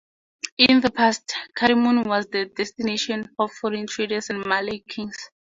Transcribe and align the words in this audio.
In 0.57 0.81
the 0.81 0.89
past, 0.89 1.31
Karimun 1.55 2.07
was 2.07 2.25
the 2.25 2.45
destination 2.45 3.29
of 3.37 3.51
foreign 3.51 3.85
traders 3.85 4.31
and 4.31 4.43
the 4.43 4.49
Malay 4.49 4.79
Kings. 4.79 5.29